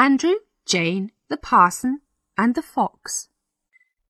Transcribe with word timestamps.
Andrew, 0.00 0.36
Jane, 0.64 1.12
the 1.28 1.36
parson, 1.36 2.00
and 2.38 2.54
the 2.54 2.62
fox. 2.62 3.28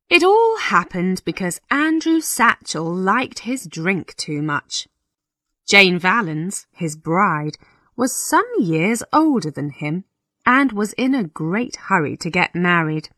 It 0.09 0.23
all 0.23 0.57
happened 0.59 1.21
because 1.25 1.61
Andrew 1.69 2.21
Satchel 2.21 2.95
liked 2.95 3.41
his 3.41 3.67
drink 3.67 4.15
too 4.15 4.41
much. 4.41 4.87
Jane 5.67 5.99
Vallens, 5.99 6.67
his 6.71 6.95
bride, 6.95 7.59
was 7.97 8.15
some 8.15 8.47
years 8.61 9.03
older 9.13 9.51
than 9.51 9.71
him 9.71 10.05
and 10.47 10.71
was 10.71 10.93
in 10.93 11.13
a 11.13 11.25
great 11.25 11.75
hurry 11.75 12.17
to 12.19 12.31
get 12.31 12.55
married. 12.55 13.09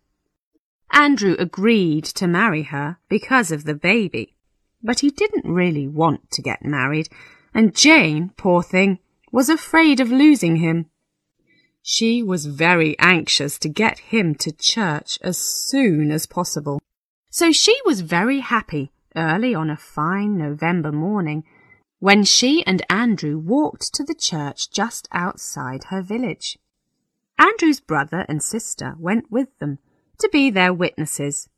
Andrew 0.91 1.37
agreed 1.39 2.07
to 2.07 2.27
marry 2.27 2.63
her 2.63 2.97
because 3.11 3.53
of 3.53 3.65
the 3.65 3.75
baby, 3.75 4.35
but 4.83 5.01
he 5.01 5.11
didn't 5.11 5.45
really 5.45 5.87
want 5.87 6.31
to 6.31 6.41
get 6.41 6.65
married, 6.65 7.11
and 7.53 7.77
Jane, 7.77 8.33
poor 8.39 8.63
thing, 8.63 8.99
was 9.31 9.51
afraid 9.51 10.01
of 10.01 10.11
losing 10.11 10.57
him. 10.57 10.87
She 11.83 12.23
was 12.23 12.47
very 12.47 12.97
anxious 12.99 13.59
to 13.59 13.69
get 13.69 13.99
him 13.99 14.35
to 14.37 14.53
church 14.53 15.19
as 15.23 15.37
soon 15.37 16.11
as 16.13 16.27
possible. 16.27 16.81
So 17.31 17.51
she 17.51 17.77
was 17.85 18.03
very 18.03 18.41
happy 18.41 18.93
early 19.17 19.55
on 19.55 19.69
a 19.69 19.77
fine 19.77 20.39
November 20.39 20.93
morning 20.93 21.45
when 21.99 22.25
she 22.25 22.65
and 22.67 22.83
Andrew 22.89 23.39
walked 23.39 23.93
to 23.95 24.05
the 24.05 24.15
church 24.15 24.71
just 24.71 25.09
outside 25.13 25.85
her 25.85 26.03
village. 26.03 26.59
Andrew's 27.39 27.81
brother 27.81 28.25
and 28.29 28.43
sister 28.43 28.95
went 28.99 29.31
with 29.31 29.49
them 29.59 29.79
to 30.19 30.29
be 30.33 30.51
their 30.51 30.73
witnesses. 30.73 31.49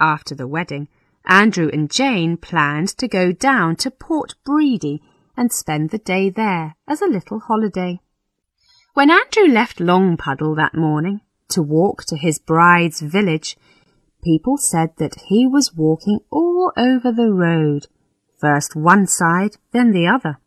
After 0.00 0.34
the 0.34 0.46
wedding, 0.46 0.88
Andrew 1.26 1.68
and 1.72 1.90
Jane 1.90 2.36
planned 2.36 2.88
to 2.98 3.08
go 3.08 3.32
down 3.32 3.76
to 3.76 3.90
Port 3.90 4.34
Bredy 4.44 5.02
and 5.36 5.52
spend 5.52 5.90
the 5.90 5.98
day 5.98 6.30
there 6.30 6.76
as 6.86 7.02
a 7.02 7.06
little 7.06 7.40
holiday. 7.40 8.00
When 8.94 9.10
Andrew 9.10 9.48
left 9.48 9.80
Longpuddle 9.80 10.54
that 10.54 10.76
morning 10.76 11.20
to 11.48 11.62
walk 11.62 12.04
to 12.04 12.16
his 12.16 12.38
bride's 12.38 13.00
village, 13.00 13.56
people 14.22 14.56
said 14.56 14.90
that 14.98 15.16
he 15.26 15.48
was 15.48 15.74
walking 15.74 16.20
all 16.30 16.72
over 16.76 17.10
the 17.10 17.32
road, 17.32 17.88
first 18.38 18.76
one 18.76 19.08
side, 19.08 19.56
then 19.72 19.90
the 19.90 20.06
other. 20.06 20.38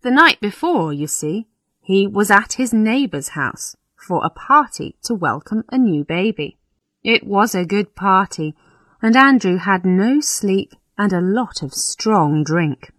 The 0.00 0.10
night 0.10 0.40
before, 0.40 0.94
you 0.94 1.06
see, 1.06 1.48
he 1.82 2.06
was 2.06 2.30
at 2.30 2.54
his 2.54 2.72
neighbour's 2.72 3.30
house 3.30 3.76
for 3.94 4.24
a 4.24 4.30
party 4.30 4.96
to 5.02 5.14
welcome 5.14 5.64
a 5.70 5.76
new 5.76 6.02
baby. 6.02 6.56
It 7.04 7.26
was 7.26 7.54
a 7.54 7.66
good 7.66 7.94
party, 7.94 8.54
and 9.02 9.14
Andrew 9.14 9.58
had 9.58 9.84
no 9.84 10.20
sleep 10.20 10.72
and 10.96 11.12
a 11.12 11.20
lot 11.20 11.62
of 11.62 11.74
strong 11.74 12.42
drink. 12.42 12.90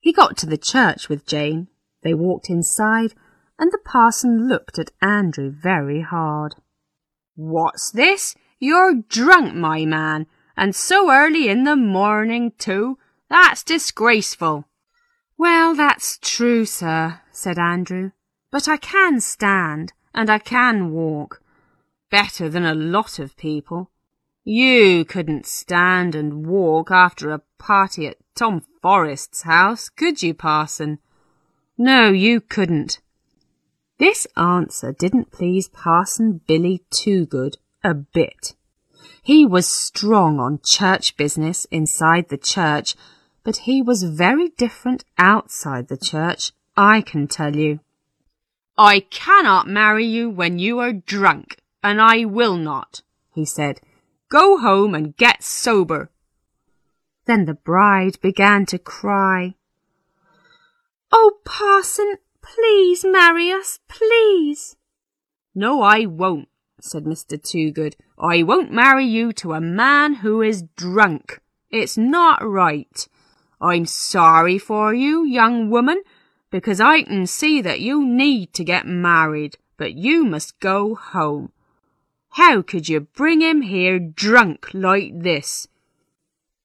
He 0.00 0.12
got 0.12 0.36
to 0.38 0.46
the 0.46 0.58
church 0.58 1.08
with 1.08 1.24
Jane. 1.24 1.68
They 2.02 2.14
walked 2.14 2.50
inside, 2.50 3.14
and 3.58 3.72
the 3.72 3.78
parson 3.84 4.48
looked 4.48 4.78
at 4.78 4.90
Andrew 5.00 5.50
very 5.50 6.02
hard. 6.02 6.56
What's 7.34 7.90
this? 7.90 8.34
You're 8.58 9.02
drunk, 9.08 9.54
my 9.54 9.84
man, 9.84 10.26
and 10.56 10.74
so 10.74 11.10
early 11.10 11.48
in 11.48 11.64
the 11.64 11.76
morning, 11.76 12.52
too. 12.58 12.98
That's 13.28 13.62
disgraceful. 13.62 14.64
Well, 15.36 15.74
that's 15.74 16.18
true, 16.18 16.64
sir, 16.64 17.20
said 17.30 17.58
Andrew, 17.58 18.12
but 18.50 18.68
I 18.68 18.78
can 18.78 19.20
stand 19.20 19.92
and 20.14 20.30
I 20.30 20.38
can 20.38 20.92
walk. 20.92 21.42
Better 22.10 22.48
than 22.48 22.64
a 22.64 22.74
lot 22.74 23.18
of 23.18 23.36
people. 23.36 23.90
You 24.44 25.04
couldn't 25.04 25.44
stand 25.44 26.14
and 26.14 26.46
walk 26.46 26.90
after 26.90 27.30
a 27.30 27.42
party 27.58 28.06
at 28.06 28.16
Tom 28.34 28.62
Forrest's 28.80 29.42
house, 29.42 29.88
could 29.88 30.22
you, 30.22 30.32
Parson? 30.32 31.00
No, 31.76 32.10
you 32.10 32.40
couldn't. 32.40 33.00
This 33.98 34.26
answer 34.36 34.92
didn't 34.92 35.32
please 35.32 35.68
Parson 35.68 36.42
Billy 36.46 36.82
Toogood 36.90 37.56
a 37.82 37.94
bit. 37.94 38.54
He 39.22 39.46
was 39.46 39.66
strong 39.66 40.38
on 40.38 40.60
church 40.62 41.16
business 41.16 41.64
inside 41.70 42.28
the 42.28 42.36
church, 42.36 42.94
but 43.42 43.58
he 43.58 43.80
was 43.80 44.02
very 44.02 44.50
different 44.50 45.04
outside 45.16 45.88
the 45.88 45.96
church, 45.96 46.52
I 46.76 47.00
can 47.00 47.26
tell 47.26 47.56
you. 47.56 47.80
I 48.76 49.00
cannot 49.00 49.66
marry 49.66 50.04
you 50.04 50.28
when 50.28 50.58
you 50.58 50.78
are 50.80 50.92
drunk, 50.92 51.56
and 51.82 52.00
I 52.00 52.26
will 52.26 52.56
not, 52.56 53.00
he 53.32 53.46
said. 53.46 53.80
Go 54.28 54.58
home 54.58 54.94
and 54.94 55.16
get 55.16 55.42
sober. 55.42 56.10
Then 57.24 57.46
the 57.46 57.54
bride 57.54 58.20
began 58.20 58.66
to 58.66 58.78
cry. 58.78 59.54
Oh, 61.10 61.38
parson, 61.44 62.16
please 62.54 63.04
marry 63.04 63.50
us, 63.50 63.78
please. 63.88 64.76
No, 65.54 65.82
I 65.82 66.06
won't, 66.06 66.48
said 66.80 67.04
Mr. 67.04 67.40
Toogood. 67.40 67.94
I 68.18 68.42
won't 68.42 68.72
marry 68.72 69.06
you 69.06 69.32
to 69.34 69.52
a 69.52 69.60
man 69.60 70.14
who 70.14 70.42
is 70.42 70.64
drunk. 70.76 71.40
It's 71.70 71.96
not 71.96 72.46
right. 72.46 73.08
I'm 73.60 73.86
sorry 73.86 74.58
for 74.58 74.94
you, 74.94 75.24
young 75.24 75.70
woman, 75.70 76.02
because 76.50 76.80
I 76.80 77.02
can 77.02 77.26
see 77.26 77.60
that 77.62 77.80
you 77.80 78.04
need 78.04 78.52
to 78.54 78.64
get 78.64 78.86
married, 78.86 79.56
but 79.76 79.94
you 79.94 80.24
must 80.24 80.60
go 80.60 80.94
home. 80.94 81.52
How 82.30 82.62
could 82.62 82.88
you 82.88 83.00
bring 83.00 83.40
him 83.40 83.62
here 83.62 83.98
drunk 83.98 84.68
like 84.74 85.22
this? 85.22 85.68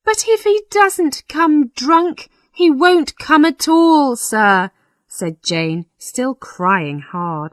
But 0.03 0.25
if 0.27 0.43
he 0.43 0.61
doesn't 0.69 1.23
come 1.29 1.69
drunk, 1.69 2.29
he 2.51 2.69
won't 2.69 3.17
come 3.17 3.45
at 3.45 3.67
all, 3.69 4.17
sir, 4.17 4.71
said 5.13 5.43
Jane, 5.43 5.85
still 5.97 6.33
crying 6.33 6.99
hard. 6.99 7.51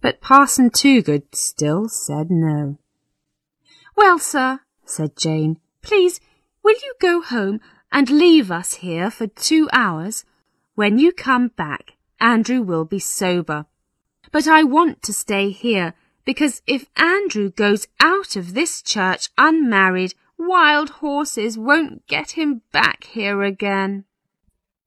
But 0.00 0.20
Parson 0.20 0.68
Toogood 0.70 1.32
still 1.32 1.88
said 1.88 2.28
no. 2.28 2.76
Well, 3.94 4.18
sir, 4.18 4.58
said 4.84 5.16
Jane, 5.16 5.60
please, 5.80 6.18
will 6.64 6.74
you 6.82 6.94
go 7.00 7.22
home 7.22 7.60
and 7.92 8.10
leave 8.10 8.50
us 8.50 8.74
here 8.74 9.12
for 9.12 9.28
two 9.28 9.68
hours? 9.72 10.24
When 10.74 10.98
you 10.98 11.12
come 11.12 11.48
back, 11.56 11.92
Andrew 12.18 12.62
will 12.62 12.84
be 12.84 12.98
sober. 12.98 13.66
But 14.32 14.48
I 14.48 14.64
want 14.64 15.02
to 15.02 15.12
stay 15.12 15.50
here 15.50 15.94
because 16.24 16.62
if 16.66 16.86
Andrew 16.96 17.48
goes 17.48 17.86
out 18.00 18.34
of 18.34 18.54
this 18.54 18.82
church 18.82 19.28
unmarried, 19.38 20.14
wild 20.36 20.90
horses 20.98 21.56
won't 21.56 22.08
get 22.08 22.32
him 22.32 22.62
back 22.72 23.04
here 23.04 23.44
again. 23.44 24.04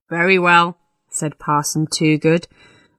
Very 0.10 0.38
well, 0.38 0.78
said 1.10 1.40
Parson 1.40 1.88
Toogood. 1.88 2.48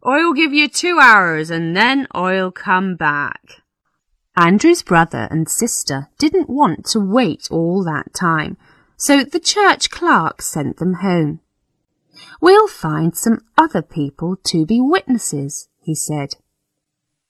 I'll 0.03 0.33
give 0.33 0.53
you 0.53 0.69
two 0.69 0.99
hours 0.99 1.51
and 1.51 1.77
then 1.77 2.07
I'll 2.13 2.51
come 2.51 2.97
back. 2.97 3.63
Andrew's 4.37 4.83
brother 4.83 5.29
and 5.31 5.49
sister 5.49 6.09
didn't 6.19 6.49
want 6.49 6.87
to 6.87 7.01
wait 7.01 7.49
all 7.51 7.85
that 7.85 8.15
time, 8.15 8.57
so 8.97 9.23
the 9.23 9.41
church 9.41 9.91
clerk 9.91 10.41
sent 10.41 10.79
them 10.79 10.95
home. 10.95 11.41
We'll 12.41 12.69
find 12.69 13.17
some 13.17 13.41
other 13.59 13.83
people 13.83 14.37
to 14.45 14.65
be 14.65 14.81
witnesses, 14.81 15.69
he 15.83 15.95
said. 15.95 16.35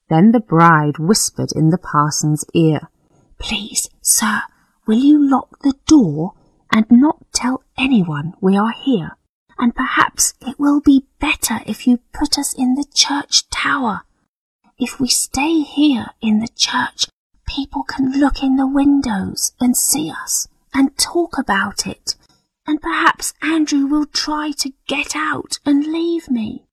Then 0.09 0.33
the 0.33 0.41
bride 0.41 0.99
whispered 0.99 1.51
in 1.55 1.71
the 1.71 1.79
parson's 1.79 2.45
ear, 2.55 2.89
Please, 3.39 3.89
sir, 4.03 4.43
will 4.87 4.99
you 4.99 5.19
lock 5.19 5.61
the 5.63 5.75
door 5.87 6.35
and 6.71 6.87
not 6.91 7.33
tell 7.33 7.63
anyone 7.79 8.35
we 8.41 8.57
are 8.57 8.73
here? 8.73 9.17
And 9.61 9.75
perhaps 9.77 10.33
it 10.41 10.59
will 10.59 10.81
be 10.81 11.05
better 11.21 11.61
if 11.67 11.87
you 11.87 12.01
put 12.15 12.39
us 12.39 12.55
in 12.55 12.77
the 12.77 12.87
church 12.95 13.47
tower. 13.51 14.05
If 14.79 14.99
we 14.99 15.09
stay 15.09 15.61
here 15.61 16.07
in 16.23 16.39
the 16.41 16.49
church, 16.49 17.07
people 17.47 17.83
can 17.83 18.19
look 18.19 18.43
in 18.43 18.57
the 18.57 18.67
windows 18.67 19.53
and 19.61 19.77
see 19.77 20.11
us 20.11 20.49
and 20.73 20.97
talk 20.97 21.37
about 21.37 21.87
it. 21.87 22.17
And 22.67 22.81
perhaps 22.81 23.35
Andrew 23.43 23.85
will 23.85 24.07
try 24.07 24.53
to 24.53 24.73
get 24.89 25.15
out 25.15 25.59
and 25.67 25.85
leave 25.85 26.31
me. 26.31 26.65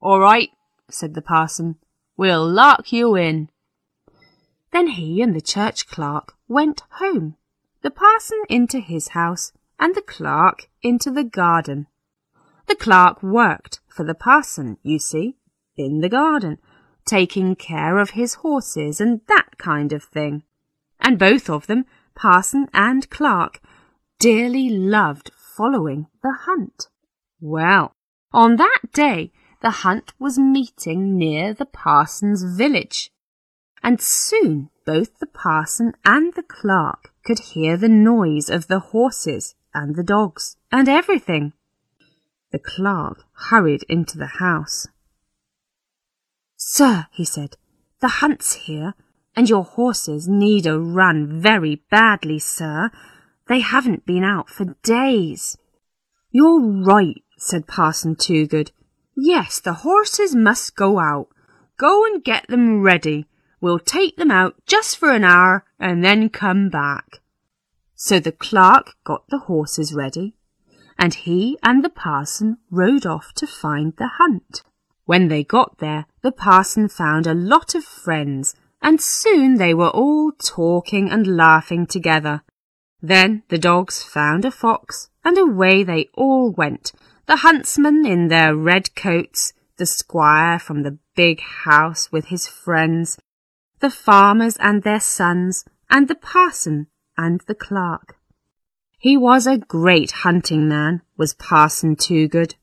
All 0.00 0.18
right, 0.18 0.48
said 0.88 1.12
the 1.12 1.20
parson. 1.20 1.76
We'll 2.16 2.48
lock 2.48 2.90
you 2.90 3.16
in. 3.16 3.50
Then 4.72 4.86
he 4.88 5.20
and 5.20 5.36
the 5.36 5.42
church 5.42 5.86
clerk 5.88 6.34
went 6.48 6.84
home, 6.92 7.36
the 7.82 7.90
parson 7.90 8.40
into 8.48 8.78
his 8.80 9.08
house, 9.08 9.52
and 9.78 9.94
the 9.94 10.02
clerk 10.02 10.70
into 10.82 11.10
the 11.10 11.24
garden. 11.24 11.86
The 12.70 12.76
clerk 12.76 13.20
worked 13.20 13.80
for 13.88 14.04
the 14.04 14.14
parson, 14.14 14.78
you 14.84 15.00
see, 15.00 15.34
in 15.76 16.02
the 16.02 16.08
garden, 16.08 16.58
taking 17.04 17.56
care 17.56 17.98
of 17.98 18.10
his 18.10 18.34
horses 18.34 19.00
and 19.00 19.22
that 19.26 19.58
kind 19.58 19.92
of 19.92 20.04
thing. 20.04 20.44
And 21.00 21.18
both 21.18 21.50
of 21.50 21.66
them, 21.66 21.84
parson 22.14 22.68
and 22.72 23.10
clerk, 23.10 23.60
dearly 24.20 24.68
loved 24.68 25.32
following 25.34 26.06
the 26.22 26.32
hunt. 26.42 26.86
Well, 27.40 27.96
on 28.32 28.54
that 28.58 28.82
day 28.92 29.32
the 29.62 29.82
hunt 29.82 30.12
was 30.20 30.38
meeting 30.38 31.18
near 31.18 31.52
the 31.52 31.66
parson's 31.66 32.44
village, 32.44 33.10
and 33.82 34.00
soon 34.00 34.70
both 34.86 35.18
the 35.18 35.26
parson 35.26 35.94
and 36.04 36.34
the 36.34 36.44
clerk 36.44 37.12
could 37.24 37.40
hear 37.40 37.76
the 37.76 37.88
noise 37.88 38.48
of 38.48 38.68
the 38.68 38.78
horses 38.78 39.56
and 39.74 39.96
the 39.96 40.04
dogs 40.04 40.56
and 40.70 40.88
everything. 40.88 41.52
The 42.52 42.58
clerk 42.58 43.24
hurried 43.50 43.84
into 43.88 44.18
the 44.18 44.38
house. 44.38 44.88
Sir, 46.56 47.06
he 47.12 47.24
said, 47.24 47.56
the 48.00 48.08
hunt's 48.08 48.54
here, 48.54 48.94
and 49.36 49.48
your 49.48 49.64
horses 49.64 50.26
need 50.26 50.66
a 50.66 50.78
run 50.78 51.40
very 51.40 51.82
badly, 51.90 52.38
sir. 52.38 52.90
They 53.46 53.60
haven't 53.60 54.06
been 54.06 54.24
out 54.24 54.48
for 54.48 54.76
days. 54.82 55.56
You're 56.30 56.60
right, 56.60 57.22
said 57.36 57.66
Parson 57.66 58.16
Toogood. 58.16 58.70
Yes, 59.16 59.60
the 59.60 59.74
horses 59.74 60.34
must 60.34 60.76
go 60.76 60.98
out. 60.98 61.28
Go 61.76 62.04
and 62.04 62.24
get 62.24 62.48
them 62.48 62.82
ready. 62.82 63.26
We'll 63.60 63.78
take 63.78 64.16
them 64.16 64.30
out 64.30 64.54
just 64.66 64.96
for 64.96 65.10
an 65.10 65.24
hour 65.24 65.64
and 65.78 66.04
then 66.04 66.28
come 66.28 66.70
back. 66.70 67.20
So 67.94 68.18
the 68.18 68.32
clerk 68.32 68.94
got 69.04 69.28
the 69.28 69.40
horses 69.40 69.92
ready, 69.92 70.34
and 71.00 71.14
he 71.14 71.56
and 71.62 71.82
the 71.82 71.88
parson 71.88 72.58
rode 72.70 73.06
off 73.06 73.32
to 73.32 73.46
find 73.46 73.96
the 73.96 74.06
hunt. 74.18 74.62
When 75.06 75.28
they 75.28 75.42
got 75.42 75.78
there, 75.78 76.04
the 76.20 76.30
parson 76.30 76.88
found 76.90 77.26
a 77.26 77.34
lot 77.34 77.74
of 77.74 77.84
friends, 77.84 78.54
and 78.82 79.00
soon 79.00 79.56
they 79.56 79.72
were 79.72 79.88
all 79.88 80.30
talking 80.32 81.10
and 81.10 81.38
laughing 81.38 81.86
together. 81.86 82.42
Then 83.00 83.44
the 83.48 83.56
dogs 83.58 84.02
found 84.02 84.44
a 84.44 84.50
fox, 84.50 85.08
and 85.24 85.38
away 85.38 85.82
they 85.82 86.10
all 86.12 86.50
went, 86.50 86.92
the 87.26 87.36
huntsmen 87.36 88.04
in 88.04 88.28
their 88.28 88.54
red 88.54 88.94
coats, 88.94 89.54
the 89.78 89.86
squire 89.86 90.58
from 90.58 90.82
the 90.82 90.98
big 91.16 91.40
house 91.40 92.12
with 92.12 92.26
his 92.26 92.46
friends, 92.46 93.18
the 93.80 93.90
farmers 93.90 94.58
and 94.58 94.82
their 94.82 95.00
sons, 95.00 95.64
and 95.88 96.08
the 96.08 96.14
parson 96.14 96.88
and 97.16 97.40
the 97.46 97.54
clerk. 97.54 98.19
He 99.00 99.16
was 99.16 99.46
a 99.46 99.56
great 99.56 100.10
hunting 100.10 100.68
man, 100.68 101.00
was 101.16 101.32
Parson 101.32 101.96
Toogood. 101.96 102.56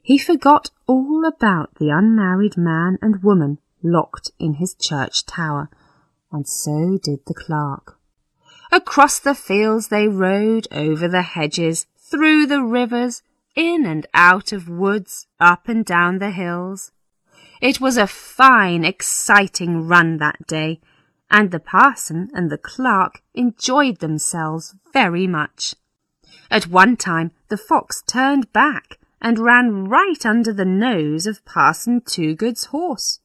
He 0.00 0.16
forgot 0.16 0.70
all 0.86 1.24
about 1.26 1.74
the 1.80 1.90
unmarried 1.90 2.56
man 2.56 2.98
and 3.02 3.20
woman 3.24 3.58
locked 3.82 4.30
in 4.38 4.54
his 4.54 4.76
church 4.76 5.26
tower, 5.26 5.70
and 6.30 6.46
so 6.46 7.00
did 7.02 7.26
the 7.26 7.34
clerk. 7.34 7.98
Across 8.70 9.18
the 9.18 9.34
fields 9.34 9.88
they 9.88 10.06
rode, 10.06 10.68
over 10.70 11.08
the 11.08 11.22
hedges, 11.22 11.86
through 11.98 12.46
the 12.46 12.62
rivers, 12.62 13.24
in 13.56 13.84
and 13.84 14.06
out 14.14 14.52
of 14.52 14.68
woods, 14.68 15.26
up 15.40 15.68
and 15.68 15.84
down 15.84 16.20
the 16.20 16.30
hills. 16.30 16.92
It 17.60 17.80
was 17.80 17.96
a 17.96 18.06
fine, 18.06 18.84
exciting 18.84 19.88
run 19.88 20.18
that 20.18 20.46
day, 20.46 20.80
and 21.32 21.50
the 21.50 21.58
parson 21.58 22.30
and 22.34 22.50
the 22.50 22.58
clerk 22.58 23.22
enjoyed 23.34 23.98
themselves 23.98 24.76
very 24.92 25.26
much. 25.26 25.74
At 26.50 26.68
one 26.68 26.96
time 26.96 27.32
the 27.48 27.56
fox 27.56 28.02
turned 28.06 28.52
back 28.52 28.98
and 29.20 29.38
ran 29.38 29.84
right 29.84 30.26
under 30.26 30.52
the 30.52 30.66
nose 30.66 31.26
of 31.26 31.44
Parson 31.46 32.02
Toogood's 32.02 32.66
horse. 32.66 33.20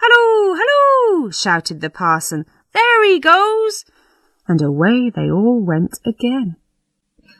Halloo, 0.00 0.56
halloo! 0.56 1.30
shouted 1.30 1.80
the 1.80 1.90
parson. 1.90 2.44
There 2.72 3.04
he 3.04 3.20
goes! 3.20 3.84
And 4.48 4.60
away 4.60 5.10
they 5.10 5.30
all 5.30 5.60
went 5.60 6.00
again. 6.04 6.56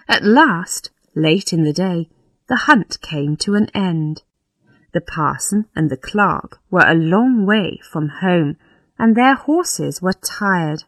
At 0.09 0.23
last, 0.23 0.91
late 1.15 1.53
in 1.53 1.65
the 1.65 1.73
day, 1.73 2.09
the 2.49 2.56
hunt 2.56 3.00
came 3.00 3.37
to 3.39 3.55
an 3.55 3.69
end. 3.75 4.23
The 4.93 5.00
parson 5.00 5.67
and 5.75 5.91
the 5.91 5.97
clerk 5.97 6.61
were 6.71 6.87
a 6.87 6.95
long 6.95 7.47
way 7.47 7.81
from 7.91 8.09
home, 8.21 8.56
and 8.99 9.17
their 9.17 9.35
horses 9.35 10.03
were 10.03 10.12
tired. 10.12 10.85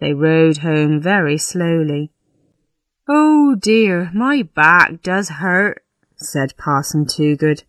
They 0.00 0.12
rode 0.12 0.58
home 0.58 1.00
very 1.00 1.38
slowly. 1.38 2.10
Oh 3.08 3.54
dear, 3.54 4.10
my 4.12 4.42
back 4.42 5.02
does 5.02 5.28
hurt, 5.28 5.82
said 6.16 6.56
Parson 6.56 7.06
Toogood. 7.06 7.62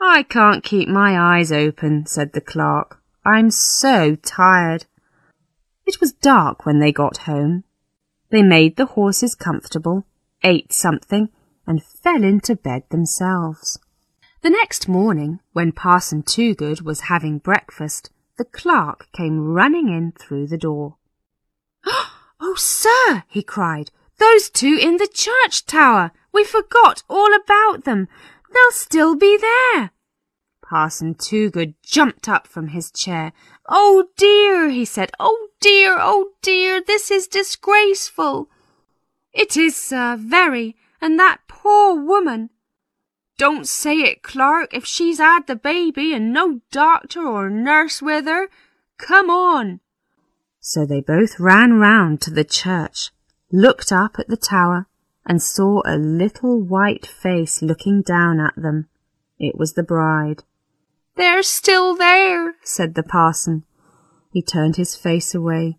I 0.00 0.22
can't 0.22 0.64
keep 0.64 0.88
my 0.88 1.38
eyes 1.38 1.52
open, 1.52 2.06
said 2.06 2.32
the 2.32 2.40
clerk. 2.40 3.00
I'm 3.24 3.50
so 3.50 4.16
tired. 4.16 4.86
It 5.86 6.00
was 6.00 6.12
dark 6.12 6.66
when 6.66 6.80
they 6.80 6.92
got 6.92 7.18
home. 7.18 7.64
They 8.30 8.42
made 8.42 8.76
the 8.76 8.86
horses 8.86 9.34
comfortable, 9.34 10.06
ate 10.42 10.72
something, 10.72 11.28
and 11.66 11.82
fell 11.82 12.22
into 12.22 12.56
bed 12.56 12.84
themselves. 12.90 13.78
The 14.42 14.50
next 14.50 14.88
morning, 14.88 15.40
when 15.52 15.72
Parson 15.72 16.22
Toogood 16.22 16.82
was 16.82 17.02
having 17.02 17.38
breakfast, 17.38 18.10
the 18.36 18.44
clerk 18.44 19.08
came 19.12 19.52
running 19.52 19.88
in 19.88 20.12
through 20.12 20.46
the 20.46 20.58
door. 20.58 20.96
Oh, 22.38 22.54
sir, 22.54 23.24
he 23.28 23.42
cried, 23.42 23.90
those 24.18 24.50
two 24.50 24.78
in 24.80 24.98
the 24.98 25.08
church 25.08 25.64
tower. 25.64 26.12
We 26.32 26.44
forgot 26.44 27.02
all 27.08 27.34
about 27.34 27.84
them. 27.84 28.08
They'll 28.52 28.72
still 28.72 29.16
be 29.16 29.38
there. 29.38 29.90
Parson 30.62 31.14
Toogood 31.14 31.74
jumped 31.82 32.28
up 32.28 32.46
from 32.46 32.68
his 32.68 32.90
chair. 32.90 33.32
Oh 33.68 34.08
dear, 34.16 34.68
he 34.68 34.84
said. 34.84 35.12
Oh 35.18 35.48
dear, 35.60 35.96
oh 35.98 36.32
dear, 36.42 36.82
this 36.84 37.10
is 37.10 37.26
disgraceful. 37.26 38.50
It 39.32 39.56
is, 39.56 39.76
sir, 39.76 40.16
very, 40.18 40.76
and 41.00 41.18
that 41.18 41.40
poor 41.48 41.94
woman. 41.94 42.50
Don't 43.38 43.68
say 43.68 43.98
it, 43.98 44.22
clerk, 44.22 44.72
if 44.72 44.86
she's 44.86 45.18
had 45.18 45.46
the 45.46 45.56
baby 45.56 46.14
and 46.14 46.32
no 46.32 46.60
doctor 46.70 47.26
or 47.26 47.50
nurse 47.50 48.00
with 48.00 48.26
her. 48.26 48.48
Come 48.96 49.28
on. 49.28 49.80
So 50.60 50.86
they 50.86 51.00
both 51.00 51.38
ran 51.38 51.74
round 51.74 52.22
to 52.22 52.30
the 52.30 52.44
church, 52.44 53.10
looked 53.52 53.92
up 53.92 54.18
at 54.18 54.28
the 54.28 54.38
tower, 54.38 54.86
and 55.26 55.42
saw 55.42 55.82
a 55.84 55.98
little 55.98 56.62
white 56.62 57.06
face 57.06 57.60
looking 57.60 58.00
down 58.00 58.40
at 58.40 58.56
them. 58.56 58.88
It 59.38 59.58
was 59.58 59.74
the 59.74 59.82
bride. 59.82 60.44
They're 61.16 61.42
still 61.42 61.94
there, 61.94 62.54
said 62.62 62.94
the 62.94 63.02
parson. 63.02 63.64
He 64.32 64.42
turned 64.42 64.76
his 64.76 64.96
face 64.96 65.34
away. 65.34 65.78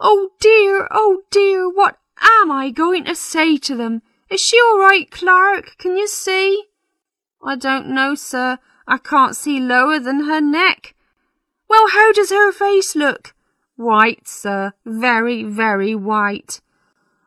Oh 0.00 0.30
dear, 0.38 0.86
oh 0.90 1.22
dear, 1.30 1.68
what 1.68 1.98
am 2.20 2.50
I 2.50 2.70
going 2.70 3.04
to 3.04 3.14
say 3.14 3.56
to 3.58 3.74
them? 3.74 4.02
Is 4.30 4.40
she 4.40 4.58
all 4.60 4.78
right, 4.78 5.10
clerk? 5.10 5.76
Can 5.78 5.96
you 5.96 6.06
see? 6.06 6.64
I 7.42 7.56
don't 7.56 7.88
know, 7.88 8.14
sir. 8.14 8.58
I 8.86 8.98
can't 8.98 9.36
see 9.36 9.60
lower 9.60 9.98
than 9.98 10.24
her 10.24 10.40
neck. 10.40 10.94
Well, 11.68 11.88
how 11.88 12.12
does 12.12 12.30
her 12.30 12.52
face 12.52 12.96
look? 12.96 13.34
White, 13.76 14.28
sir. 14.28 14.72
Very, 14.84 15.42
very 15.44 15.94
white. 15.94 16.60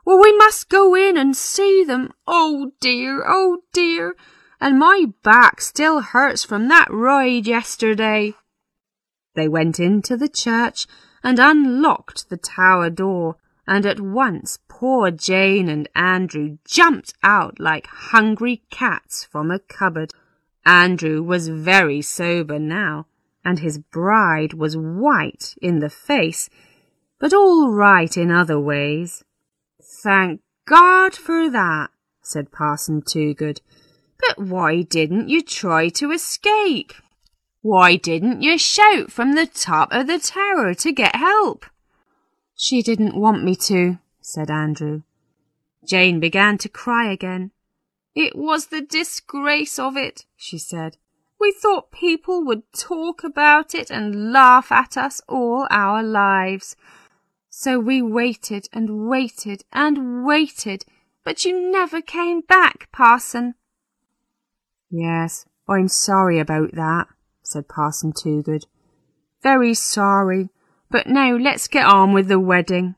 Well, 0.05 0.19
we 0.21 0.35
must 0.37 0.69
go 0.69 0.95
in 0.95 1.17
and 1.17 1.35
see 1.35 1.83
them. 1.83 2.11
Oh 2.27 2.71
dear, 2.79 3.23
oh 3.25 3.61
dear. 3.73 4.15
And 4.59 4.77
my 4.77 5.05
back 5.23 5.61
still 5.61 6.01
hurts 6.01 6.43
from 6.43 6.67
that 6.67 6.91
ride 6.91 7.47
yesterday. 7.47 8.33
They 9.35 9.47
went 9.47 9.79
into 9.79 10.15
the 10.15 10.29
church 10.29 10.85
and 11.23 11.39
unlocked 11.39 12.29
the 12.29 12.37
tower 12.37 12.89
door 12.89 13.37
and 13.65 13.85
at 13.85 13.99
once 13.99 14.59
poor 14.83 15.11
Jane 15.11 15.69
and 15.69 15.87
Andrew 15.95 16.57
jumped 16.67 17.13
out 17.23 17.57
like 17.57 17.87
hungry 17.87 18.63
cats 18.69 19.23
from 19.23 19.49
a 19.49 19.59
cupboard. 19.59 20.11
Andrew 20.65 21.23
was 21.23 21.47
very 21.47 22.01
sober 22.01 22.59
now, 22.59 23.05
and 23.45 23.59
his 23.59 23.77
bride 23.77 24.55
was 24.55 24.75
white 24.75 25.55
in 25.61 25.79
the 25.79 25.89
face, 25.89 26.49
but 27.17 27.31
all 27.31 27.71
right 27.71 28.17
in 28.17 28.29
other 28.29 28.59
ways. 28.59 29.23
Thank 30.03 30.41
God 30.65 31.15
for 31.15 31.49
that, 31.49 31.89
said 32.21 32.51
Parson 32.51 33.03
Toogood. 33.03 33.61
But 34.19 34.45
why 34.45 34.81
didn't 34.81 35.29
you 35.29 35.41
try 35.43 35.87
to 35.91 36.11
escape? 36.11 36.91
Why 37.61 37.95
didn't 37.95 38.41
you 38.41 38.57
shout 38.57 39.13
from 39.13 39.35
the 39.35 39.47
top 39.47 39.93
of 39.93 40.07
the 40.07 40.19
tower 40.19 40.73
to 40.73 40.91
get 40.91 41.15
help? 41.15 41.67
She 42.57 42.81
didn't 42.81 43.15
want 43.15 43.45
me 43.45 43.55
to, 43.67 43.99
said 44.25 44.49
Andrew. 44.49 45.03
Jane 45.85 46.19
began 46.19 46.57
to 46.59 46.69
cry 46.69 47.11
again. 47.11 47.51
It 48.15 48.35
was 48.35 48.67
the 48.67 48.81
disgrace 48.81 49.77
of 49.77 49.97
it, 49.97 50.25
she 50.35 50.57
said. 50.57 50.97
We 51.39 51.51
thought 51.51 51.91
people 51.91 52.45
would 52.45 52.63
talk 52.73 53.23
about 53.23 53.75
it 53.75 53.89
and 53.89 54.31
laugh 54.31 54.71
at 54.71 54.97
us 54.97 55.21
all 55.27 55.67
our 55.69 56.01
lives. 56.01 56.75
So 57.49 57.79
we 57.79 58.01
waited 58.01 58.69
and 58.71 59.07
waited 59.09 59.63
and 59.73 60.25
waited, 60.25 60.85
but 61.23 61.43
you 61.43 61.71
never 61.71 62.01
came 62.01 62.41
back, 62.41 62.89
Parson. 62.91 63.55
Yes, 64.89 65.45
I'm 65.67 65.87
sorry 65.87 66.39
about 66.39 66.73
that, 66.73 67.07
said 67.41 67.67
Parson 67.67 68.13
Toogood. 68.13 68.65
Very 69.41 69.73
sorry. 69.73 70.49
But 70.89 71.07
now 71.07 71.35
let's 71.35 71.67
get 71.67 71.85
on 71.85 72.13
with 72.13 72.27
the 72.27 72.39
wedding. 72.39 72.95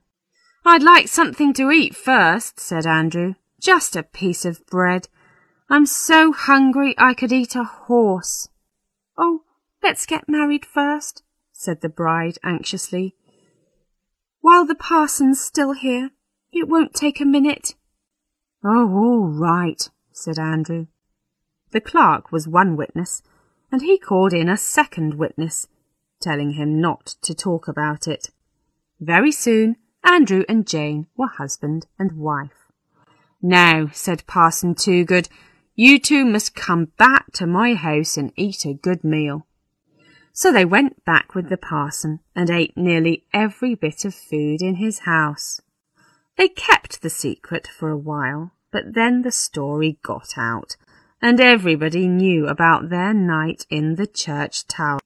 I'd 0.68 0.82
like 0.82 1.08
something 1.08 1.54
to 1.54 1.70
eat 1.70 1.96
first, 1.96 2.60
said 2.60 2.88
Andrew. 2.88 3.36
Just 3.62 3.96
a 3.96 4.02
piece 4.02 4.46
of 4.46 4.66
bread. 4.66 5.08
I'm 5.70 5.86
so 5.86 6.32
hungry 6.32 6.96
I 6.98 7.14
could 7.14 7.32
eat 7.32 7.56
a 7.56 7.64
horse. 7.64 8.50
Oh, 9.16 9.44
let's 9.84 10.08
get 10.08 10.28
married 10.28 10.66
first, 10.66 11.22
said 11.52 11.82
the 11.82 11.90
bride 11.90 12.40
anxiously. 12.44 13.16
While 14.42 14.66
the 14.66 14.76
parson's 14.76 15.40
still 15.40 15.74
here, 15.74 16.10
it 16.52 16.68
won't 16.68 16.96
take 16.96 17.22
a 17.22 17.26
minute. 17.26 17.76
Oh, 18.64 18.92
all 18.92 19.28
right, 19.28 19.88
said 20.12 20.40
Andrew. 20.40 20.88
The 21.72 21.82
clerk 21.82 22.32
was 22.32 22.48
one 22.48 22.76
witness, 22.76 23.22
and 23.72 23.84
he 23.84 24.00
called 24.00 24.34
in 24.34 24.50
a 24.50 24.58
second 24.58 25.14
witness, 25.14 25.68
telling 26.20 26.54
him 26.54 26.82
not 26.82 27.16
to 27.22 27.36
talk 27.36 27.68
about 27.68 28.08
it. 28.08 28.30
Very 29.00 29.32
soon, 29.32 29.76
Andrew 30.06 30.44
and 30.48 30.68
Jane 30.68 31.08
were 31.18 31.28
husband 31.28 31.88
and 31.98 32.14
wife. 32.14 32.72
Now, 33.42 33.90
said 33.92 34.28
Parson 34.28 34.76
Toogood, 34.76 35.28
you 35.74 36.00
two 36.00 36.24
must 36.24 36.56
come 36.56 36.92
back 36.98 37.32
to 37.34 37.48
my 37.48 37.74
house 37.74 38.16
and 38.16 38.32
eat 38.36 38.66
a 38.66 38.74
good 38.74 39.04
meal. 39.04 39.48
So 40.32 40.52
they 40.52 40.64
went 40.64 41.04
back 41.06 41.34
with 41.34 41.50
the 41.50 41.58
parson 41.58 42.20
and 42.36 42.50
ate 42.50 42.78
nearly 42.78 43.26
every 43.34 43.74
bit 43.74 44.06
of 44.06 44.14
food 44.14 44.62
in 44.62 44.76
his 44.76 45.00
house. 45.00 45.60
They 46.38 46.50
kept 46.50 47.02
the 47.02 47.10
secret 47.10 47.68
for 47.68 47.90
a 47.90 47.98
while, 47.98 48.52
but 48.72 48.94
then 48.94 49.24
the 49.24 49.32
story 49.32 49.98
got 50.04 50.38
out, 50.38 50.76
and 51.22 51.40
everybody 51.40 52.08
knew 52.08 52.48
about 52.48 52.90
their 52.90 53.14
night 53.14 53.66
in 53.70 53.96
the 53.96 54.08
church 54.08 54.68
tower. 54.68 55.00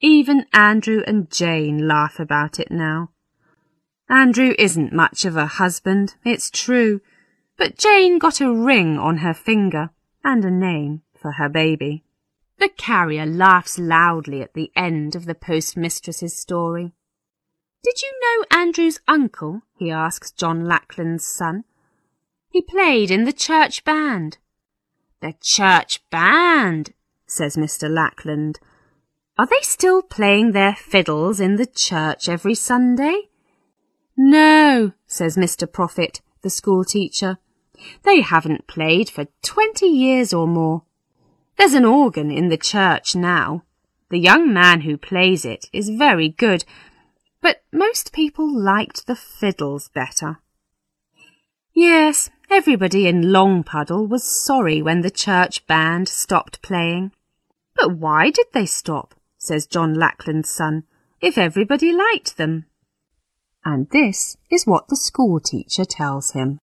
Even 0.00 0.46
Andrew 0.52 1.02
and 1.06 1.30
Jane 1.30 1.88
laugh 1.88 2.20
about 2.20 2.60
it 2.60 2.70
now. 2.70 3.10
Andrew 4.08 4.54
isn't 4.58 4.92
much 4.92 5.24
of 5.24 5.36
a 5.36 5.46
husband, 5.46 6.16
it's 6.24 6.50
true, 6.50 7.00
but 7.56 7.78
Jane 7.78 8.18
got 8.18 8.40
a 8.40 8.52
ring 8.52 8.98
on 8.98 9.18
her 9.18 9.32
finger 9.32 9.90
and 10.22 10.44
a 10.44 10.50
name 10.50 11.02
for 11.14 11.32
her 11.32 11.48
baby. 11.48 12.04
The 12.58 12.68
carrier 12.68 13.26
laughs 13.26 13.78
loudly 13.78 14.42
at 14.42 14.54
the 14.54 14.70
end 14.76 15.16
of 15.16 15.24
the 15.24 15.34
postmistress's 15.34 16.36
story. 16.36 16.92
Did 17.82 18.02
you 18.02 18.12
know 18.22 18.58
Andrew's 18.58 19.00
uncle? 19.08 19.62
he 19.76 19.90
asks 19.90 20.30
John 20.30 20.64
Lackland's 20.64 21.26
son. 21.26 21.64
He 22.50 22.62
played 22.62 23.10
in 23.10 23.24
the 23.24 23.32
church 23.32 23.84
band. 23.84 24.38
The 25.20 25.34
church 25.40 26.00
band, 26.10 26.92
says 27.26 27.56
Mr. 27.56 27.90
Lackland. 27.90 28.60
Are 29.36 29.46
they 29.46 29.60
still 29.62 30.02
playing 30.02 30.52
their 30.52 30.74
fiddles 30.74 31.40
in 31.40 31.56
the 31.56 31.66
church 31.66 32.28
every 32.28 32.54
Sunday? 32.54 33.30
No, 34.16 34.92
says 35.06 35.36
Mr. 35.36 35.70
Profit, 35.70 36.20
the 36.42 36.50
school 36.50 36.84
teacher. 36.84 37.38
They 38.04 38.20
haven't 38.20 38.66
played 38.66 39.10
for 39.10 39.26
twenty 39.42 39.86
years 39.86 40.32
or 40.32 40.46
more. 40.46 40.82
There's 41.56 41.74
an 41.74 41.84
organ 41.84 42.30
in 42.30 42.48
the 42.48 42.56
church 42.56 43.16
now. 43.16 43.64
The 44.10 44.18
young 44.18 44.52
man 44.52 44.82
who 44.82 44.96
plays 44.96 45.44
it 45.44 45.66
is 45.72 45.88
very 45.88 46.28
good, 46.28 46.64
but 47.40 47.62
most 47.72 48.12
people 48.12 48.48
liked 48.48 49.06
the 49.06 49.16
fiddles 49.16 49.88
better. 49.88 50.38
Yes, 51.74 52.30
everybody 52.48 53.08
in 53.08 53.22
Longpuddle 53.22 54.08
was 54.08 54.22
sorry 54.22 54.80
when 54.80 55.00
the 55.00 55.10
church 55.10 55.66
band 55.66 56.08
stopped 56.08 56.62
playing. 56.62 57.12
But 57.74 57.96
why 57.96 58.30
did 58.30 58.46
they 58.52 58.66
stop, 58.66 59.14
says 59.36 59.66
John 59.66 59.94
Lackland's 59.94 60.50
son, 60.50 60.84
if 61.20 61.36
everybody 61.36 61.92
liked 61.92 62.36
them? 62.36 62.66
And 63.64 63.88
this 63.90 64.36
is 64.50 64.66
what 64.66 64.88
the 64.88 64.96
school 64.96 65.40
teacher 65.40 65.84
tells 65.84 66.32
him. 66.32 66.52